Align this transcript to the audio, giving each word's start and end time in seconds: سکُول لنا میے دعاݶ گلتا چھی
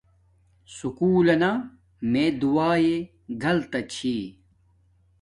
سکُول 0.75 1.15
لنا 1.27 1.51
میے 2.11 2.25
دعاݶ 2.39 2.85
گلتا 3.43 3.79
چھی 3.93 4.15